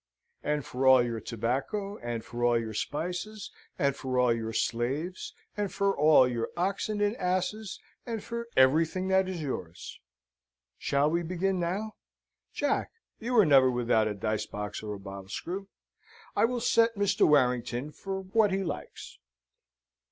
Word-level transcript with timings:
"And 0.41 0.65
for 0.65 0.87
all 0.87 1.03
your 1.03 1.19
tobacco, 1.19 1.99
and 1.99 2.25
for 2.25 2.43
all 2.43 2.57
your 2.59 2.73
spices, 2.73 3.51
and 3.77 3.95
for 3.95 4.17
all 4.17 4.33
your 4.33 4.51
slaves, 4.51 5.35
and 5.55 5.71
for 5.71 5.95
all 5.95 6.27
your 6.27 6.49
oxen 6.57 7.01
and 7.01 7.15
asses, 7.17 7.79
and 8.03 8.23
for 8.23 8.47
everything 8.57 9.09
that 9.09 9.29
is 9.29 9.43
yours." 9.43 9.99
"Shall 10.79 11.11
we 11.11 11.21
begin 11.21 11.59
now? 11.59 11.97
Jack, 12.51 12.89
you 13.19 13.37
are 13.37 13.45
never 13.45 13.69
without 13.69 14.07
a 14.07 14.15
dice 14.15 14.47
box 14.47 14.81
or 14.81 14.95
a 14.95 14.99
bottle 14.99 15.29
screw. 15.29 15.67
I 16.35 16.45
will 16.45 16.61
set 16.61 16.95
Mr. 16.95 17.27
Warrington 17.27 17.91
for 17.91 18.21
what 18.23 18.51
he 18.51 18.63
likes." 18.63 19.19